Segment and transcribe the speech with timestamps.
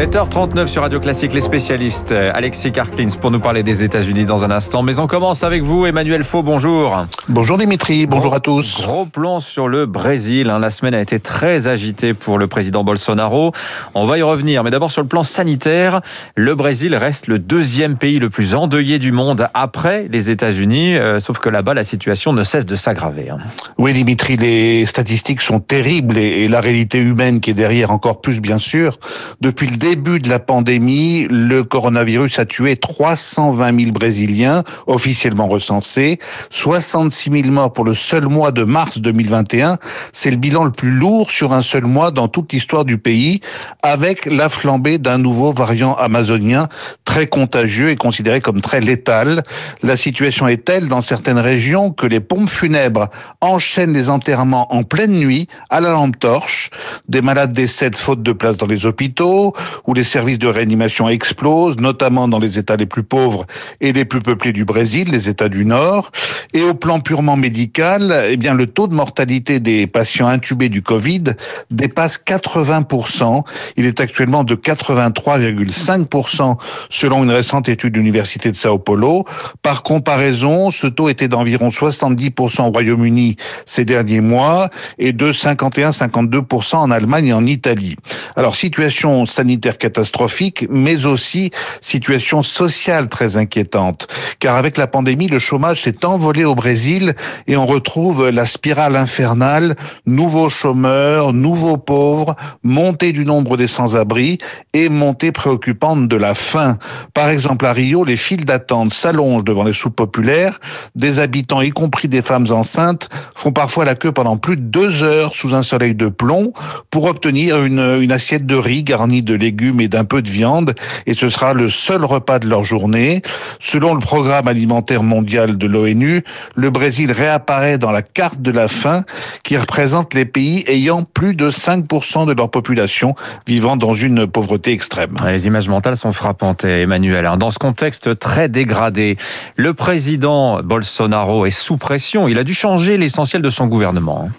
[0.00, 2.12] 7h39 sur Radio Classique, les spécialistes.
[2.12, 4.82] Alexis Karklins pour nous parler des États-Unis dans un instant.
[4.82, 7.04] Mais on commence avec vous, Emmanuel Faux, bonjour.
[7.28, 8.80] Bonjour Dimitri, bonjour à tous.
[8.80, 10.48] Gros plan sur le Brésil.
[10.48, 10.58] Hein.
[10.58, 13.52] La semaine a été très agitée pour le président Bolsonaro.
[13.92, 14.64] On va y revenir.
[14.64, 16.00] Mais d'abord sur le plan sanitaire,
[16.34, 20.96] le Brésil reste le deuxième pays le plus endeuillé du monde après les États-Unis.
[20.96, 23.28] Euh, sauf que là-bas, la situation ne cesse de s'aggraver.
[23.28, 23.36] Hein.
[23.76, 28.22] Oui Dimitri, les statistiques sont terribles et, et la réalité humaine qui est derrière encore
[28.22, 28.98] plus bien sûr.
[29.42, 36.20] Depuis le début de la pandémie, le coronavirus a tué 320 000 Brésiliens officiellement recensés,
[36.50, 39.78] 66 000 morts pour le seul mois de mars 2021.
[40.12, 43.40] C'est le bilan le plus lourd sur un seul mois dans toute l'histoire du pays,
[43.82, 46.68] avec la flambée d'un nouveau variant amazonien
[47.04, 49.42] très contagieux et considéré comme très létal.
[49.82, 53.08] La situation est telle dans certaines régions que les pompes funèbres
[53.40, 56.70] enchaînent les enterrements en pleine nuit à la lampe torche.
[57.08, 59.52] Des malades décèdent faute de place dans les hôpitaux
[59.86, 63.46] où les services de réanimation explosent, notamment dans les États les plus pauvres
[63.80, 66.10] et les plus peuplés du Brésil, les États du Nord.
[66.52, 70.82] Et au plan purement médical, eh bien, le taux de mortalité des patients intubés du
[70.82, 71.24] Covid
[71.70, 73.42] dépasse 80%.
[73.76, 76.56] Il est actuellement de 83,5%
[76.88, 79.24] selon une récente étude de l'Université de Sao Paulo.
[79.62, 86.76] Par comparaison, ce taux était d'environ 70% au Royaume-Uni ces derniers mois et de 51-52%
[86.76, 87.96] en Allemagne et en Italie.
[88.36, 94.08] Alors, situation sanitaire catastrophique, mais aussi situation sociale très inquiétante.
[94.38, 97.14] Car avec la pandémie, le chômage s'est envolé au Brésil
[97.46, 104.38] et on retrouve la spirale infernale, nouveaux chômeurs, nouveaux pauvres, montée du nombre des sans-abri
[104.72, 106.78] et montée préoccupante de la faim.
[107.14, 110.60] Par exemple, à Rio, les files d'attente s'allongent devant les soupes populaires.
[110.94, 115.02] Des habitants, y compris des femmes enceintes, font parfois la queue pendant plus de deux
[115.02, 116.52] heures sous un soleil de plomb
[116.90, 119.49] pour obtenir une, une assiette de riz garnie de légumes
[119.80, 120.74] et d'un peu de viande,
[121.06, 123.22] et ce sera le seul repas de leur journée.
[123.58, 126.22] Selon le programme alimentaire mondial de l'ONU,
[126.54, 129.04] le Brésil réapparaît dans la carte de la faim
[129.44, 133.14] qui représente les pays ayant plus de 5% de leur population
[133.46, 135.16] vivant dans une pauvreté extrême.
[135.26, 137.26] Les images mentales sont frappantes, Emmanuel.
[137.26, 137.36] Hein.
[137.36, 139.16] Dans ce contexte très dégradé,
[139.56, 142.28] le président Bolsonaro est sous pression.
[142.28, 144.30] Il a dû changer l'essentiel de son gouvernement.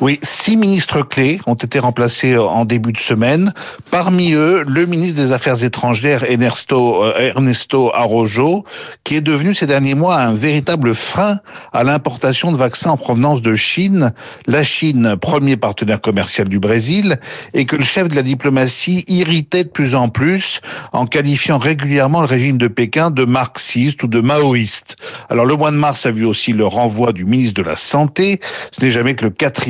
[0.00, 3.54] Oui, six ministres clés ont été remplacés en début de semaine.
[3.90, 8.64] Parmi eux, le ministre des Affaires étrangères Ernesto, euh, Ernesto Arrojo,
[9.04, 11.38] qui est devenu ces derniers mois un véritable frein
[11.72, 14.12] à l'importation de vaccins en provenance de Chine.
[14.46, 17.20] La Chine, premier partenaire commercial du Brésil,
[17.54, 20.60] et que le chef de la diplomatie irritait de plus en plus
[20.92, 24.96] en qualifiant régulièrement le régime de Pékin de marxiste ou de maoïste.
[25.30, 28.40] Alors le mois de mars a vu aussi le renvoi du ministre de la Santé.
[28.72, 29.61] Ce n'est jamais que le quatrième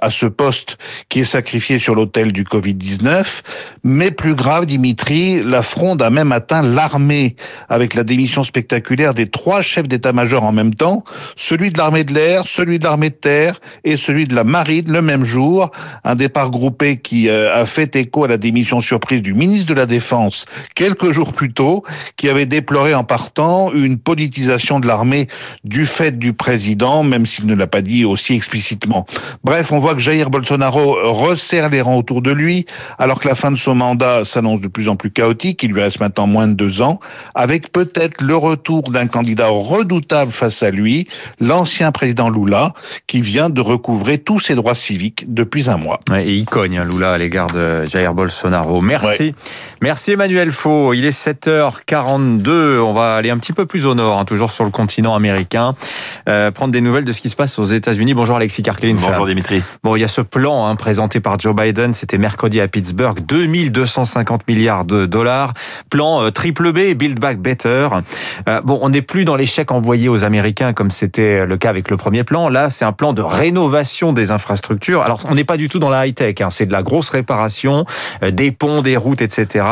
[0.00, 0.78] à ce poste
[1.08, 3.42] qui est sacrifié sur l'autel du Covid-19.
[3.84, 7.36] Mais plus grave, Dimitri, la fronde a même atteint l'armée
[7.68, 11.04] avec la démission spectaculaire des trois chefs d'état-major en même temps,
[11.36, 14.90] celui de l'armée de l'air, celui de l'armée de terre et celui de la marine
[14.90, 15.70] le même jour.
[16.04, 19.74] Un départ groupé qui euh, a fait écho à la démission surprise du ministre de
[19.74, 21.84] la Défense quelques jours plus tôt,
[22.16, 25.28] qui avait déploré en partant une politisation de l'armée
[25.64, 29.06] du fait du président, même s'il ne l'a pas dit aussi explicitement.
[29.44, 32.66] Bref, on voit que Jair Bolsonaro resserre les rangs autour de lui,
[32.98, 35.62] alors que la fin de son mandat s'annonce de plus en plus chaotique.
[35.62, 36.98] Il lui reste maintenant moins de deux ans,
[37.34, 41.08] avec peut-être le retour d'un candidat redoutable face à lui,
[41.40, 42.72] l'ancien président Lula,
[43.06, 46.00] qui vient de recouvrer tous ses droits civiques depuis un mois.
[46.14, 48.80] et il cogne, hein, Lula, à l'égard de Jair Bolsonaro.
[48.80, 49.34] Merci.
[49.80, 50.92] Merci Emmanuel Faux.
[50.92, 52.78] Il est 7h42.
[52.78, 55.74] On va aller un petit peu plus au nord, hein, toujours sur le continent américain,
[56.28, 58.14] euh, prendre des nouvelles de ce qui se passe aux États-Unis.
[58.14, 58.96] Bonjour Alexis Karklin.
[59.12, 59.62] Bonjour Dimitri.
[59.82, 63.20] Bon, il y a ce plan hein, présenté par Joe Biden, c'était mercredi à Pittsburgh,
[63.20, 65.52] 2250 milliards de dollars.
[65.90, 67.88] Plan euh, triple B, Build Back Better.
[68.48, 71.68] Euh, bon, on n'est plus dans les chèques envoyés aux Américains comme c'était le cas
[71.68, 72.48] avec le premier plan.
[72.48, 75.02] Là, c'est un plan de rénovation des infrastructures.
[75.02, 76.48] Alors, on n'est pas du tout dans la high-tech, hein.
[76.50, 77.84] c'est de la grosse réparation,
[78.22, 79.66] euh, des ponts, des routes, etc.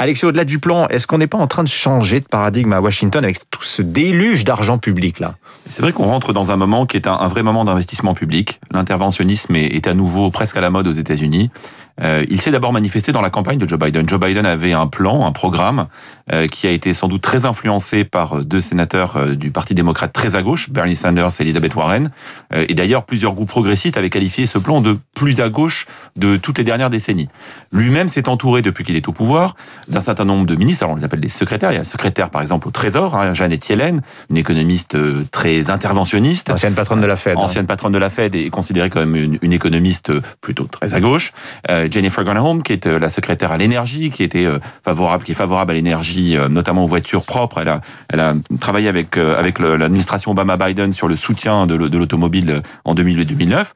[0.00, 2.80] Alexis, au-delà du plan, est-ce qu'on n'est pas en train de changer de paradigme à
[2.80, 5.34] Washington avec tout ce déluge d'argent public là?
[5.68, 8.60] C'est vrai qu'on rentre dans un moment qui est un, un vrai moment d'investissement public.
[8.72, 11.50] L'interventionnisme est, à nouveau presque à la mode aux États-Unis.
[12.00, 14.08] Euh, il s'est d'abord manifesté dans la campagne de Joe Biden.
[14.08, 15.86] Joe Biden avait un plan, un programme
[16.32, 19.74] euh, qui a été sans doute très influencé par euh, deux sénateurs euh, du Parti
[19.74, 22.10] démocrate très à gauche, Bernie Sanders et Elizabeth Warren.
[22.54, 25.86] Euh, et d'ailleurs, plusieurs groupes progressistes avaient qualifié ce plan de plus à gauche
[26.16, 27.28] de toutes les dernières décennies.
[27.72, 29.56] Lui-même s'est entouré, depuis qu'il est au pouvoir,
[29.88, 30.84] d'un certain nombre de ministres.
[30.84, 31.72] Alors, on les appelle des secrétaires.
[31.72, 34.00] Il y a un secrétaire, par exemple, au Trésor, hein, Janet Yellen,
[34.30, 34.96] une économiste
[35.30, 36.50] très interventionniste.
[36.50, 37.36] Ancienne patronne de la Fed.
[37.36, 37.42] Hein.
[37.42, 37.66] Ancienne hein.
[37.66, 41.32] patronne de la Fed et considérée comme une, une économiste plutôt très à gauche.
[41.70, 44.46] Euh, Jennifer Granholm, qui est la secrétaire à l'énergie, qui était
[44.84, 47.58] favorable, qui est favorable à l'énergie, notamment aux voitures propres.
[47.58, 52.94] Elle a, elle a travaillé avec avec l'administration Obama-Biden sur le soutien de l'automobile en
[52.94, 53.66] 2008-2009.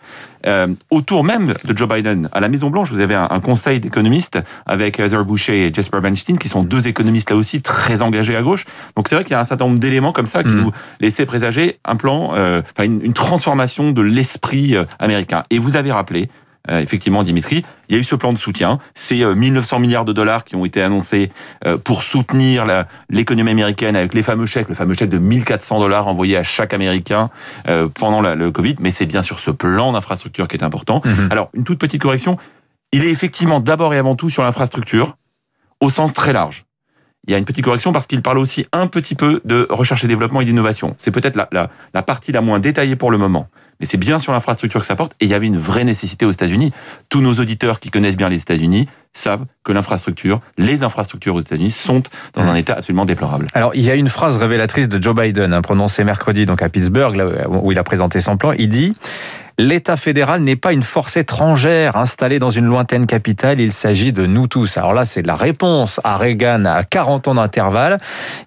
[0.46, 3.80] Euh, autour même de Joe Biden, à la Maison Blanche, vous avez un, un conseil
[3.80, 8.36] d'économistes avec Heather Boucher et Jasper Weinstein, qui sont deux économistes là aussi très engagés
[8.36, 8.64] à gauche.
[8.96, 10.60] Donc c'est vrai qu'il y a un certain nombre d'éléments comme ça qui mmh.
[10.60, 10.70] nous
[11.00, 15.42] laissaient présager un plan, euh, une, une, transformation de l'esprit euh, américain.
[15.50, 16.28] Et vous avez rappelé
[16.70, 18.78] euh, effectivement, Dimitri, il y a eu ce plan de soutien.
[18.94, 21.30] C'est 1900 euh, milliards de dollars qui ont été annoncés
[21.66, 22.66] euh, pour soutenir
[23.08, 26.74] l'économie américaine avec les fameux chèques, le fameux chèque de 1400 dollars envoyé à chaque
[26.74, 27.30] Américain
[27.94, 28.76] pendant la, le Covid.
[28.80, 31.02] Mais c'est bien sûr ce plan d'infrastructure qui est important.
[31.04, 31.28] Mmh.
[31.30, 32.36] Alors, une toute petite correction.
[32.92, 35.16] Il est effectivement d'abord et avant tout sur l'infrastructure
[35.80, 36.64] au sens très large.
[37.26, 40.04] Il y a une petite correction parce qu'il parle aussi un petit peu de recherche
[40.04, 40.94] et développement et d'innovation.
[40.96, 43.48] C'est peut-être la, la, la partie la moins détaillée pour le moment
[43.80, 45.12] mais c'est bien sur l'infrastructure que ça porte.
[45.20, 46.72] Et il y avait une vraie nécessité aux États-Unis.
[47.08, 51.70] Tous nos auditeurs qui connaissent bien les États-Unis savent que l'infrastructure, les infrastructures aux États-Unis
[51.70, 52.02] sont
[52.34, 53.46] dans un état absolument déplorable.
[53.54, 56.68] Alors, il y a une phrase révélatrice de Joe Biden, hein, prononcée mercredi donc à
[56.68, 58.52] Pittsburgh, là où il a présenté son plan.
[58.52, 58.94] Il dit
[59.58, 64.26] L'État fédéral n'est pas une force étrangère installée dans une lointaine capitale, il s'agit de
[64.26, 64.76] nous tous.
[64.76, 67.98] Alors là, c'est la réponse à Reagan à 40 ans d'intervalle.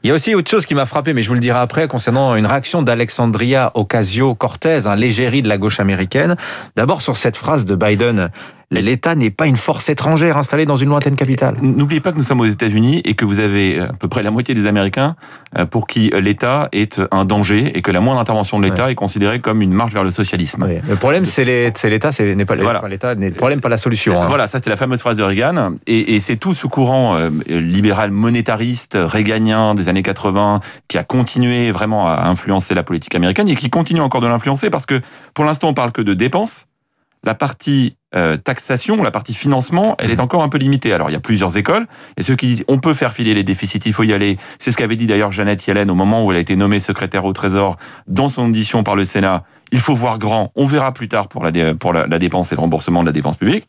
[0.04, 1.88] Il y a aussi autre chose qui m'a frappé, mais je vous le dirai après,
[1.88, 6.36] concernant une réaction d'Alexandria Ocasio-Cortez, un légérie de la gauche américaine.
[6.76, 8.30] D'abord sur cette phrase de Biden,
[8.72, 11.56] l'État n'est pas une force étrangère installée dans une lointaine capitale.
[11.62, 14.32] N'oubliez pas que nous sommes aux États-Unis et que vous avez à peu près la
[14.32, 15.16] moitié des Américains
[15.58, 18.92] euh, pour qui l'État est un danger et que la moindre intervention de l'État ouais.
[18.92, 20.66] est considérée comme une marche vers le socialisme.
[20.68, 20.78] Oui.
[20.88, 22.84] Le problème, c'est l'État, ce n'est pas voilà.
[22.88, 24.22] l'État, le problème pas la solution.
[24.22, 24.28] Hein.
[24.28, 27.30] Voilà, ça c'était la fameuse phrase de Reagan et, et c'est tout ce courant euh,
[27.50, 33.48] libéral monétariste réganien des années 80 qui a continué vraiment à influencer la politique américaine
[33.48, 35.02] et qui continue encore de l'influencer parce que
[35.34, 36.68] pour l'instant on parle que de dépenses
[37.24, 40.94] la partie euh, taxation, la partie financement, elle est encore un peu limitée.
[40.94, 43.44] Alors il y a plusieurs écoles, et ceux qui disent on peut faire filer les
[43.44, 44.38] déficits, il faut y aller.
[44.58, 47.26] C'est ce qu'avait dit d'ailleurs Jeannette Yellen au moment où elle a été nommée secrétaire
[47.26, 47.78] au Trésor
[48.08, 49.44] dans son audition par le Sénat.
[49.72, 52.62] Il faut voir grand, on verra plus tard pour la, pour la, dépense et le
[52.62, 53.68] remboursement de la dépense publique.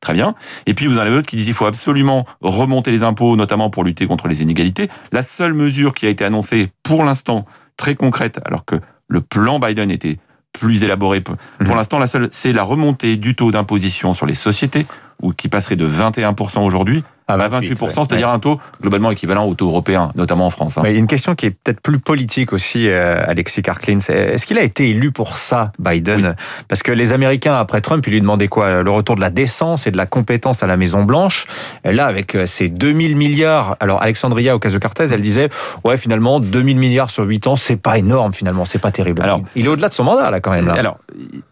[0.00, 0.34] Très bien.
[0.66, 3.70] Et puis vous en avez d'autres qui disent qu'il faut absolument remonter les impôts, notamment
[3.70, 4.88] pour lutter contre les inégalités.
[5.12, 7.46] La seule mesure qui a été annoncée pour l'instant,
[7.76, 8.76] très concrète, alors que
[9.08, 10.18] le plan Biden était
[10.52, 11.20] plus élaboré.
[11.20, 11.76] Pour mmh.
[11.76, 14.86] l'instant, la seule, c'est la remontée du taux d'imposition sur les sociétés,
[15.22, 18.34] ou qui passerait de 21% aujourd'hui à 28%, 28% c'est-à-dire ouais.
[18.34, 20.78] un taux globalement équivalent au taux européen, notamment en France.
[20.78, 20.82] Hein.
[20.82, 24.62] Mais une question qui est peut-être plus politique aussi, euh, Alexis Karklin, est-ce qu'il a
[24.62, 26.26] été élu pour ça, Biden?
[26.26, 26.32] Oui.
[26.68, 28.82] Parce que les Américains, après Trump, ils lui demandaient quoi?
[28.82, 31.46] Le retour de la décence et de la compétence à la Maison-Blanche.
[31.84, 35.48] Là, avec euh, ces 2000 milliards, alors Alexandria Ocasio-Cortez, elle disait,
[35.84, 39.22] ouais, finalement, 2000 milliards sur 8 ans, c'est pas énorme, finalement, c'est pas terrible.
[39.22, 40.66] Alors, il est au-delà de son mandat, là, quand même.
[40.66, 40.74] Là.
[40.74, 40.98] Alors,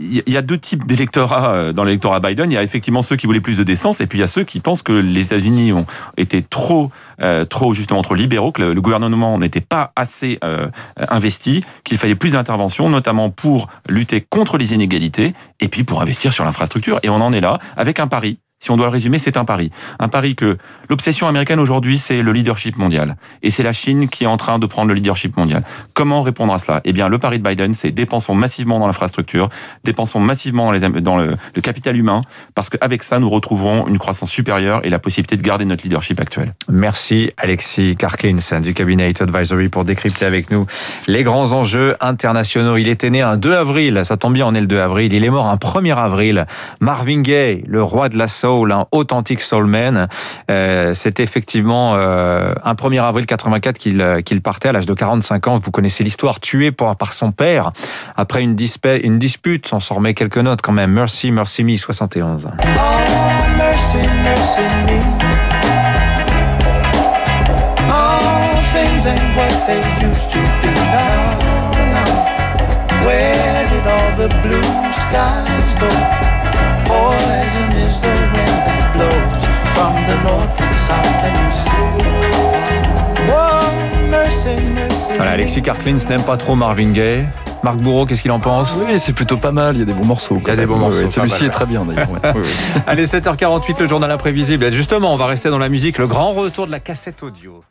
[0.00, 2.50] il y a deux types d'électorats euh, dans l'électorat Biden.
[2.50, 4.29] Il y a effectivement ceux qui voulaient plus de décence, et puis il y a
[4.29, 5.87] ceux qui pensent que les États-Unis ont
[6.17, 6.91] été trop,
[7.23, 10.69] euh, trop justement trop libéraux, que le, le gouvernement n'était pas assez euh,
[11.09, 16.33] investi, qu'il fallait plus d'intervention, notamment pour lutter contre les inégalités et puis pour investir
[16.33, 16.99] sur l'infrastructure.
[17.03, 19.44] Et on en est là avec un pari si on doit le résumer, c'est un
[19.44, 19.70] pari.
[19.99, 20.56] Un pari que
[20.88, 23.17] l'obsession américaine aujourd'hui, c'est le leadership mondial.
[23.43, 25.62] Et c'est la Chine qui est en train de prendre le leadership mondial.
[25.93, 26.81] Comment répondre à cela?
[26.85, 29.50] Eh bien, le pari de Biden, c'est dépensons massivement dans l'infrastructure,
[29.85, 32.23] dépensons massivement dans, les, dans le, le, capital humain,
[32.55, 36.19] parce qu'avec ça, nous retrouverons une croissance supérieure et la possibilité de garder notre leadership
[36.19, 36.55] actuel.
[36.70, 40.67] Merci Alexis Karklins du cabinet Advisory pour décrypter avec nous
[41.08, 42.79] les grands enjeux internationaux.
[42.79, 45.13] Il était né un 2 avril, ça tombe bien, on est le 2 avril.
[45.13, 46.46] Il est mort un 1er avril.
[46.81, 50.08] Marvin Gaye, le roi de la soul, un authentique soulman.
[50.50, 54.94] Euh, C'était effectivement euh, un 1er avril 84 qu'il euh, qu partait à l'âge de
[54.94, 55.58] 45 ans.
[55.62, 57.70] Vous connaissez l'histoire, tué par, par son père
[58.17, 59.70] après une, dispute.
[59.72, 60.93] On s'en remet quelques notes quand même.
[60.93, 62.48] Mercy, Mercy Me, 71.
[62.48, 62.69] Oh,
[63.56, 65.00] mercy, mercy me.
[67.91, 71.38] All things ain't what they used to be now,
[71.93, 73.06] now.
[73.06, 75.88] Where did all the blue skies go?
[76.86, 78.16] Poison is the wind that blows
[79.77, 80.17] from the.
[83.29, 83.63] Oh,
[84.11, 85.13] mercy, mercy.
[85.17, 87.25] Voilà, Alexis Karklins n'aime pas trop Marvin Gaye.
[87.63, 88.75] Marc Bourreau, qu'est-ce qu'il en pense?
[88.77, 89.77] Oui, c'est plutôt pas mal.
[89.77, 90.39] Il y a des bons morceaux.
[90.41, 91.11] Il y a des bons morceaux.
[91.11, 92.11] Celui-ci est très bien d'ailleurs.
[92.11, 92.21] Ouais.
[92.35, 92.83] oui, oui.
[92.87, 94.71] Allez, 7h48, le journal imprévisible.
[94.71, 95.99] Justement, on va rester dans la musique.
[95.99, 97.63] Le grand retour de la cassette audio.